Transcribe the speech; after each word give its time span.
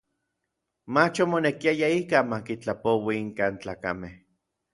Mach 0.93 1.17
omonekiaya 1.25 1.89
ikaj 1.97 2.23
ma 2.31 2.37
kitlapoui 2.47 3.15
inkan 3.23 3.53
tlakamej. 3.61 4.15